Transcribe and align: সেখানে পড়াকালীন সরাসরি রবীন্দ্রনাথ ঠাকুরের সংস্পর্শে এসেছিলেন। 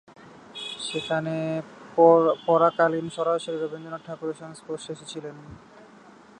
সেখানে 0.87 1.35
পড়াকালীন 2.47 3.07
সরাসরি 3.17 3.57
রবীন্দ্রনাথ 3.57 4.01
ঠাকুরের 4.07 4.37
সংস্পর্শে 4.41 4.89
এসেছিলেন। 4.95 5.35